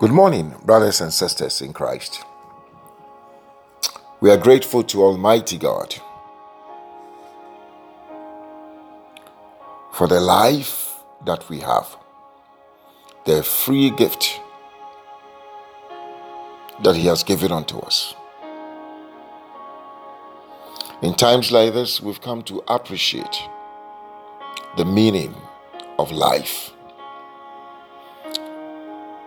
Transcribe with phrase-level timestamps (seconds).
[0.00, 2.24] Good morning, brothers and sisters in Christ.
[4.20, 5.94] We are grateful to Almighty God
[9.92, 10.94] for the life
[11.24, 11.96] that we have,
[13.24, 14.40] the free gift
[16.82, 18.16] that He has given unto us.
[21.02, 23.38] In times like this, we've come to appreciate
[24.76, 25.36] the meaning
[26.00, 26.72] of life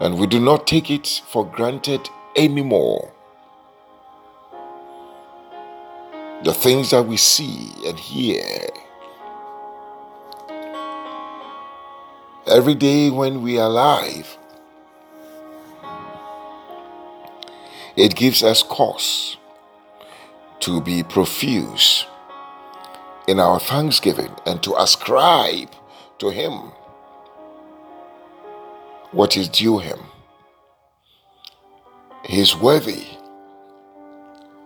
[0.00, 3.12] and we do not take it for granted anymore.
[6.42, 8.66] The things that we see and hear
[12.46, 14.38] every day when we are alive,
[17.94, 19.36] it gives us cause
[20.60, 22.06] to be profuse
[23.28, 25.70] in our thanksgiving and to ascribe
[26.18, 26.72] to Him
[29.12, 29.98] what is due him.
[32.24, 33.06] He is worthy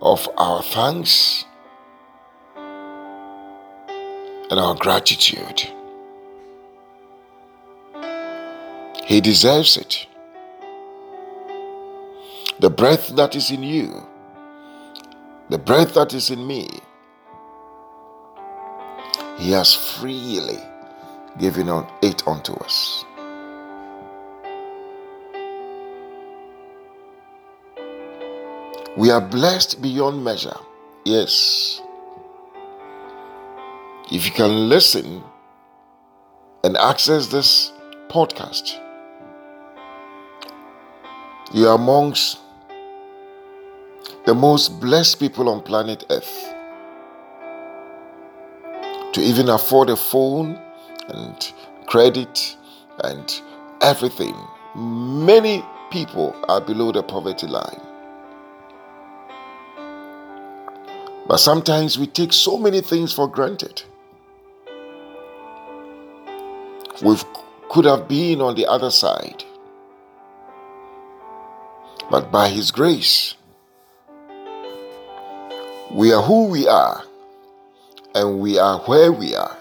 [0.03, 1.45] of our thanks
[4.51, 5.63] and our gratitude.
[9.05, 10.07] He deserves it.
[12.61, 14.07] The breath that is in you,
[15.49, 16.69] the breath that is in me,
[19.39, 20.59] He has freely
[21.39, 21.69] given
[22.03, 23.05] it unto us.
[28.97, 30.57] We are blessed beyond measure.
[31.05, 31.83] Yes.
[34.13, 35.21] If you can listen
[36.63, 37.73] and access this
[38.09, 38.79] podcast,
[41.53, 42.39] you are amongst
[44.27, 46.55] the most blessed people on planet Earth.
[49.15, 50.57] To even afford a phone
[51.09, 51.53] and
[51.87, 52.57] credit
[53.03, 53.41] and
[53.83, 54.37] everything,
[54.77, 57.81] many people are below the poverty line.
[61.27, 63.83] But sometimes we take so many things for granted.
[67.03, 67.17] We
[67.71, 69.43] could have been on the other side.
[72.11, 73.35] But by His grace,
[75.91, 77.03] we are who we are,
[78.15, 79.57] and we are where we are,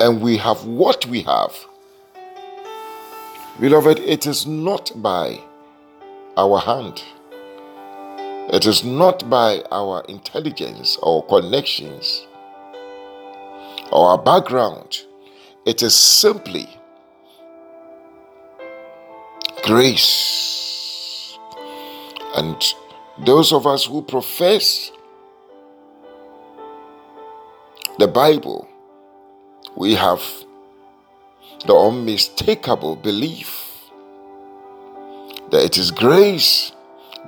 [0.00, 1.54] and we have what we have.
[3.58, 5.40] Beloved, it is not by
[6.36, 7.02] our hand
[8.52, 12.26] it is not by our intelligence or connections
[13.90, 15.02] or our background.
[15.64, 16.68] It is simply
[19.64, 21.38] grace.
[22.36, 22.56] And
[23.24, 24.90] those of us who profess
[27.98, 28.68] the Bible,
[29.74, 30.22] we have
[31.66, 33.90] the unmistakable belief
[35.50, 36.72] that it is grace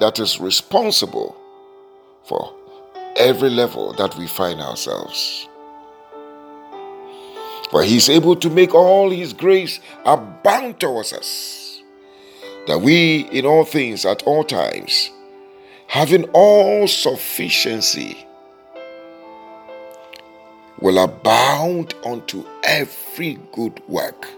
[0.01, 1.37] that is responsible
[2.25, 2.55] for
[3.17, 5.49] every level that we find ourselves.
[7.71, 11.83] For he is able to make all his grace abound towards us,
[12.67, 15.11] that we in all things at all times,
[15.89, 18.27] having all sufficiency,
[20.81, 24.29] will abound unto every good work.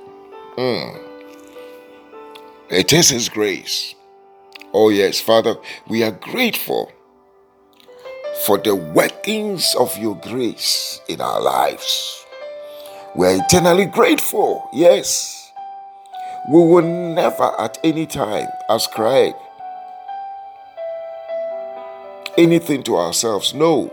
[0.56, 1.04] Mm.
[2.70, 3.94] It is his grace
[4.80, 5.56] Oh, yes, Father,
[5.88, 6.92] we are grateful
[8.46, 12.24] for the workings of your grace in our lives.
[13.16, 15.50] We are eternally grateful, yes.
[16.48, 19.34] We will never at any time ascribe
[22.36, 23.54] anything to ourselves.
[23.54, 23.90] No.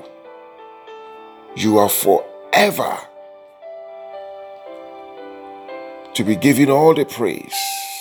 [1.55, 2.99] You are forever
[6.13, 7.94] to be given all the praise.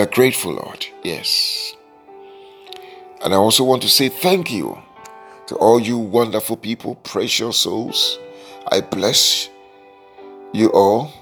[0.00, 0.86] We are grateful, Lord.
[1.04, 1.76] Yes.
[3.22, 4.80] And I also want to say thank you
[5.46, 8.18] to all you wonderful people, precious souls.
[8.68, 9.50] I bless
[10.54, 11.12] you all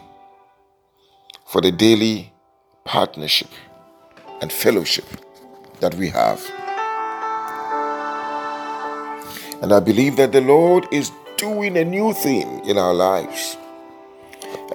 [1.44, 2.32] for the daily
[2.84, 3.48] partnership
[4.40, 5.06] and fellowship
[5.80, 6.40] that we have.
[9.60, 13.56] And I believe that the Lord is doing a new thing in our lives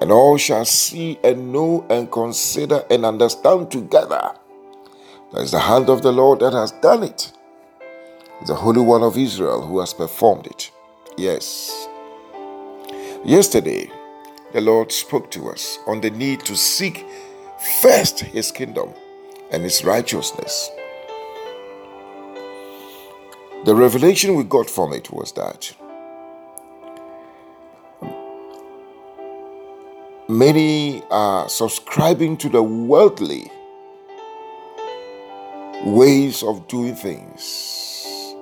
[0.04, 4.34] and all shall see and know and consider and understand together.
[5.32, 7.32] That is the hand of the Lord that has done it.
[8.46, 10.72] The Holy One of Israel who has performed it.
[11.16, 11.88] Yes.
[13.24, 13.90] Yesterday,
[14.52, 17.06] the Lord spoke to us on the need to seek
[17.82, 18.90] first His kingdom
[19.52, 20.70] and His righteousness.
[23.64, 25.74] The revelation we got from it was that
[30.38, 33.52] many are subscribing to the worldly
[35.86, 38.36] ways of doing things,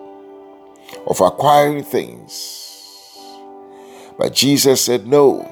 [1.07, 3.17] of acquiring things.
[4.17, 5.47] But Jesus said, No.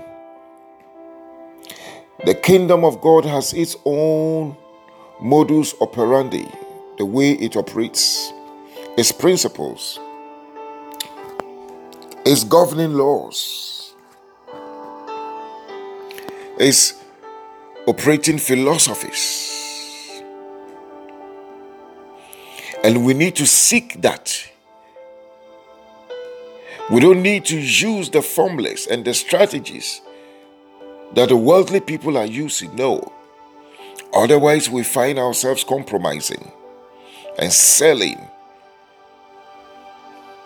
[2.25, 4.57] The kingdom of God has its own
[5.21, 6.47] modus operandi,
[6.97, 8.31] the way it operates,
[8.97, 10.00] its principles,
[12.25, 13.79] its governing laws,
[16.59, 17.01] its
[17.88, 20.21] operating philosophies.
[22.83, 24.45] And we need to seek that.
[26.89, 30.01] We don't need to use the formulas and the strategies
[31.13, 32.75] that the worldly people are using.
[32.75, 33.13] No.
[34.13, 36.51] Otherwise, we find ourselves compromising
[37.38, 38.19] and selling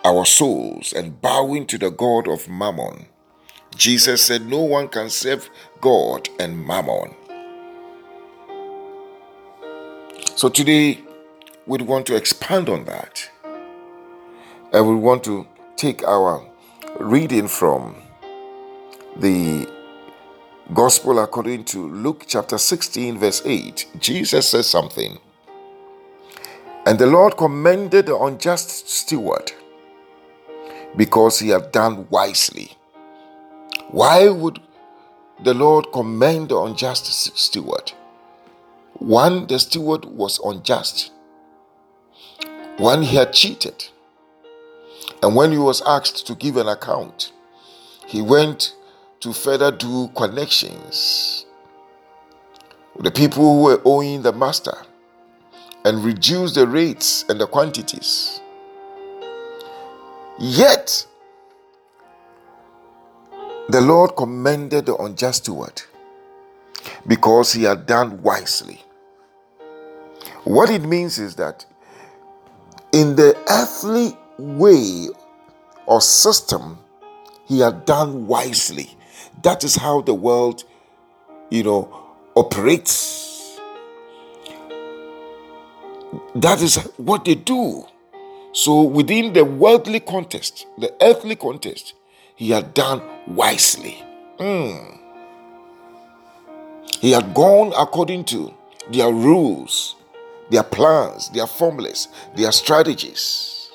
[0.04, 3.06] our souls and bowing to the God of Mammon.
[3.76, 5.48] Jesus said, No one can serve
[5.80, 7.14] God and Mammon.
[10.36, 11.00] So today,
[11.66, 13.30] we want to expand on that.
[14.72, 16.44] And we want to take our
[16.98, 17.94] reading from
[19.16, 19.68] the
[20.72, 23.86] Gospel according to Luke chapter 16, verse 8.
[23.98, 25.18] Jesus says something.
[26.86, 29.52] And the Lord commended the unjust steward
[30.96, 32.76] because he had done wisely.
[33.94, 34.58] Why would
[35.44, 37.06] the Lord commend the unjust
[37.38, 37.92] steward?
[38.94, 41.12] One, the steward was unjust.
[42.78, 43.86] One, he had cheated.
[45.22, 47.32] And when he was asked to give an account,
[48.04, 48.74] he went
[49.20, 51.46] to further do connections
[52.96, 54.76] with the people who were owing the master
[55.84, 58.40] and reduce the rates and the quantities.
[60.40, 61.06] Yet,
[63.68, 65.82] the Lord commended the unjust steward
[67.06, 68.82] because he had done wisely.
[70.44, 71.64] What it means is that
[72.92, 75.08] in the earthly way
[75.86, 76.78] or system,
[77.46, 78.90] he had done wisely.
[79.42, 80.64] That is how the world,
[81.50, 81.88] you know,
[82.36, 83.58] operates.
[86.34, 87.86] That is what they do.
[88.52, 91.94] So, within the worldly context, the earthly context,
[92.34, 94.02] he had done wisely.
[94.38, 94.98] Mm.
[97.00, 98.52] He had gone according to
[98.90, 99.96] their rules
[100.50, 103.70] their plans, their formulas, their strategies.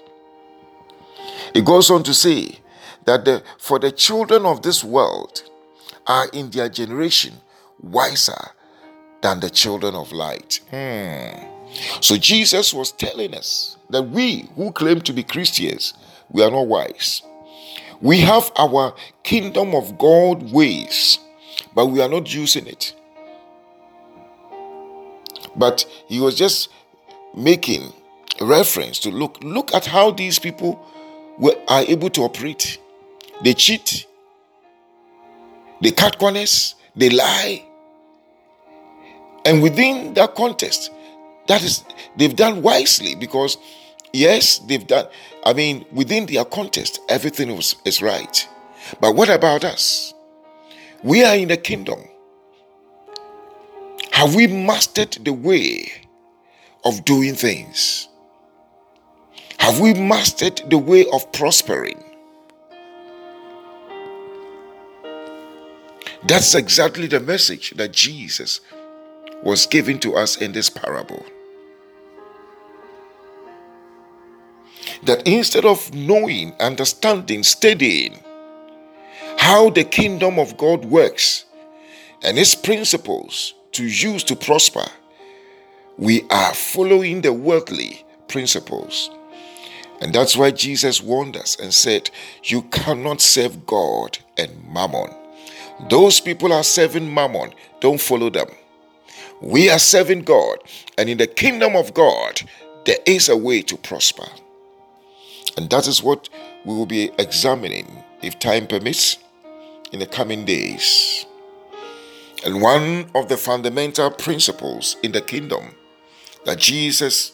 [1.54, 2.60] It goes on to say
[3.06, 5.44] that the, for the children of this world
[6.06, 7.34] are in their generation
[7.82, 8.52] wiser
[9.22, 10.60] than the children of light.
[10.70, 11.46] Hmm.
[12.02, 15.94] So Jesus was telling us that we who claim to be Christians,
[16.30, 17.22] we are not wise.
[18.02, 21.20] We have our kingdom of God ways,
[21.76, 22.96] but we are not using it.
[25.56, 26.70] But he was just
[27.36, 27.92] making
[28.42, 30.80] reference to look look at how these people
[31.38, 32.78] were, are able to operate.
[33.44, 34.06] They cheat,
[35.82, 37.66] they cut corners, they lie.
[39.46, 40.92] And within that context,
[41.48, 41.84] that is
[42.18, 43.58] they've done wisely because
[44.14, 45.08] yes, they've done,
[45.46, 48.48] I mean, within their context, everything was is right.
[49.00, 50.14] But what about us?
[51.04, 52.00] We are in the kingdom.
[54.12, 55.92] Have we mastered the way
[56.84, 58.08] of doing things?
[59.60, 62.04] Have we mastered the way of prospering?
[66.28, 68.60] That's exactly the message that Jesus
[69.42, 71.26] was giving to us in this parable.
[75.04, 78.20] That instead of knowing, understanding, studying
[79.38, 81.46] how the kingdom of God works
[82.22, 84.86] and its principles, to use to prosper,
[85.98, 89.10] we are following the worldly principles.
[90.02, 92.10] And that's why Jesus warned us and said,
[92.44, 95.14] You cannot serve God and mammon.
[95.90, 98.48] Those people are serving mammon, don't follow them.
[99.42, 100.60] We are serving God,
[100.98, 102.42] and in the kingdom of God,
[102.86, 104.28] there is a way to prosper.
[105.60, 106.30] And that is what
[106.64, 109.18] we will be examining, if time permits,
[109.92, 111.26] in the coming days.
[112.46, 115.76] And one of the fundamental principles in the kingdom
[116.46, 117.34] that Jesus,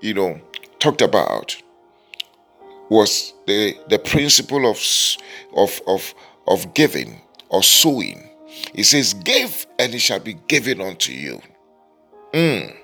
[0.00, 0.40] you know,
[0.78, 1.62] talked about
[2.88, 4.80] was the, the principle of,
[5.54, 6.14] of, of,
[6.46, 7.20] of giving
[7.50, 8.30] or sowing.
[8.74, 11.42] He says, Give and it shall be given unto you.
[12.32, 12.74] Mm.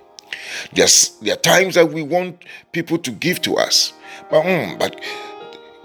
[0.72, 3.92] There's, there are times that we want people to give to us,
[4.30, 5.00] but, mm, but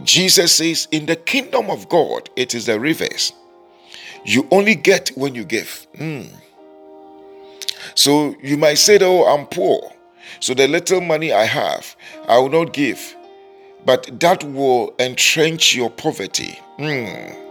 [0.03, 3.33] Jesus says, In the kingdom of God, it is the reverse.
[4.25, 5.87] You only get when you give.
[5.95, 6.27] Mm.
[7.95, 9.91] So you might say, Oh, I'm poor.
[10.39, 11.95] So the little money I have,
[12.27, 13.15] I will not give.
[13.85, 16.59] But that will entrench your poverty.
[16.77, 17.48] Mm.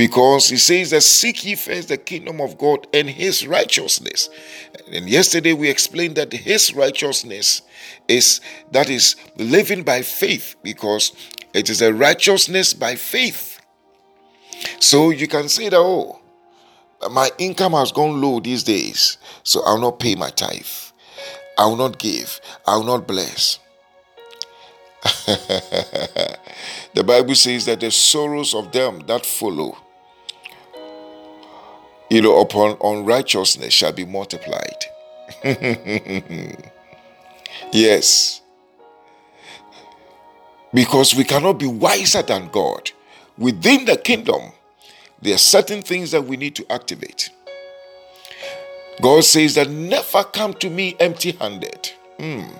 [0.00, 4.30] Because he says that seek ye first the kingdom of God and his righteousness.
[4.90, 7.60] And yesterday we explained that his righteousness
[8.08, 8.40] is
[8.72, 11.12] that is living by faith because
[11.52, 13.60] it is a righteousness by faith.
[14.78, 16.18] So you can say that, oh,
[17.10, 20.64] my income has gone low these days, so I'll not pay my tithe.
[21.58, 22.40] I will not give.
[22.66, 23.58] I will not bless.
[26.94, 29.76] the Bible says that the sorrows of them that follow,
[32.10, 34.84] you know, upon unrighteousness shall be multiplied.
[37.72, 38.42] yes.
[40.74, 42.90] Because we cannot be wiser than God.
[43.38, 44.52] Within the kingdom,
[45.22, 47.30] there are certain things that we need to activate.
[49.00, 51.92] God says that never come to me empty handed.
[52.18, 52.50] Mm.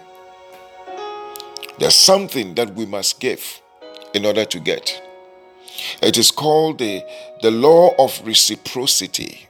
[1.79, 3.61] There's something that we must give
[4.15, 5.03] in order to get.
[6.03, 7.05] It is called the,
[7.43, 9.47] the law of reciprocity.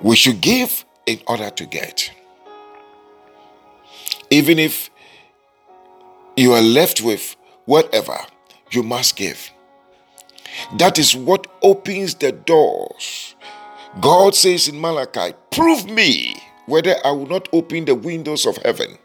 [0.00, 2.10] We should give in order to get.
[4.30, 4.90] Even if
[6.36, 8.18] you are left with whatever,
[8.70, 9.50] you must give.
[10.78, 13.34] That is what opens the doors.
[14.00, 18.98] God says in Malachi, Prove me whether I will not open the windows of heaven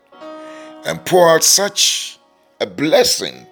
[0.85, 2.19] and pour out such
[2.59, 3.45] a blessing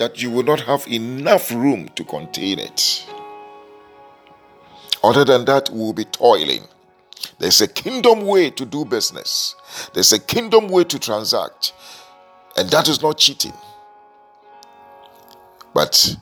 [0.00, 3.06] that you will not have enough room to contain it.
[5.04, 6.62] Other than that, we will be toiling.
[7.38, 9.54] There's a kingdom way to do business,
[9.92, 11.74] there's a kingdom way to transact,
[12.56, 13.52] and that is not cheating.
[15.74, 16.16] But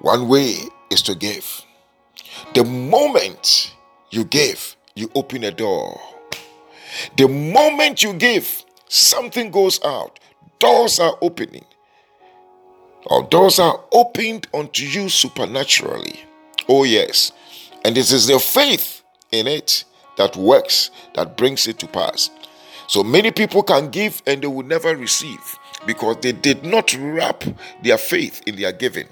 [0.00, 0.56] one way
[0.90, 1.62] is to give.
[2.54, 3.72] The moment
[4.10, 6.00] you give, you open a door.
[7.16, 10.18] The moment you give, something goes out,
[10.58, 11.64] doors are opening,
[13.06, 16.20] or doors are opened unto you supernaturally.
[16.68, 17.32] Oh, yes.
[17.84, 19.84] And it is the faith in it
[20.16, 22.30] that works, that brings it to pass.
[22.86, 27.42] So many people can give and they will never receive because they did not wrap
[27.82, 29.08] their faith in their giving.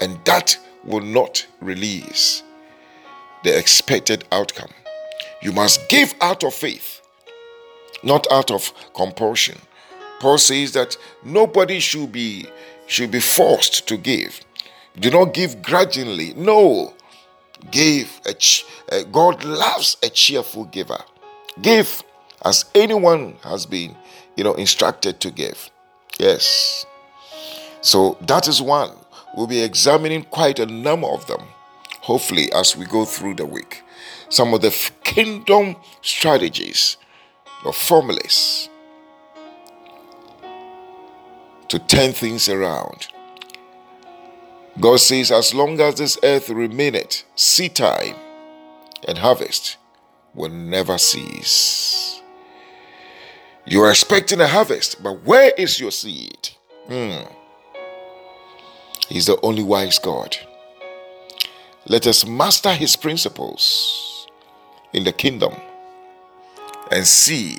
[0.00, 2.42] And that will not release
[3.42, 4.70] the expected outcome.
[5.42, 6.98] You must give out of faith
[8.02, 9.58] not out of compulsion.
[10.20, 12.46] Paul says that nobody should be
[12.88, 14.40] should be forced to give.
[14.98, 16.34] Do not give grudgingly.
[16.34, 16.94] No,
[17.70, 18.20] give.
[18.26, 18.64] A ch-
[19.12, 20.98] God loves a cheerful giver.
[21.62, 22.02] Give
[22.44, 23.96] as anyone has been,
[24.36, 25.70] you know, instructed to give.
[26.18, 26.86] Yes.
[27.80, 28.90] So that is one.
[29.36, 31.42] We'll be examining quite a number of them,
[32.00, 33.82] hopefully, as we go through the week.
[34.30, 36.96] Some of the kingdom strategies
[37.64, 38.68] or formulas
[41.68, 43.08] to turn things around.
[44.80, 48.14] God says, as long as this earth remaineth, seed time
[49.06, 49.76] and harvest
[50.34, 52.20] will never cease.
[53.66, 56.50] You are expecting a harvest, but where is your seed?
[56.86, 57.24] Hmm.
[59.08, 60.36] He's the only wise God.
[61.86, 64.26] Let us master his principles
[64.92, 65.54] in the kingdom
[66.90, 67.58] and see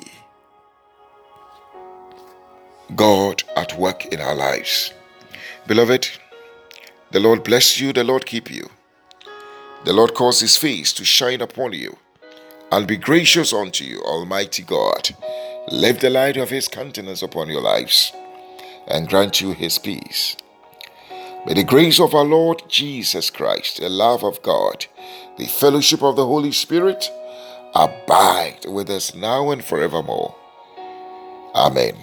[2.96, 4.92] God at work in our lives.
[5.66, 6.08] Beloved,
[7.10, 8.70] the Lord bless you, the Lord keep you.
[9.84, 11.98] The Lord cause his face to shine upon you
[12.70, 15.10] and be gracious unto you, Almighty God.
[15.70, 18.12] Lift the light of his countenance upon your lives
[18.86, 20.36] and grant you his peace.
[21.46, 24.86] May the grace of our Lord Jesus Christ, the love of God,
[25.38, 27.10] the fellowship of the Holy Spirit,
[27.74, 30.34] abide with us now and forevermore.
[31.54, 31.96] Amen.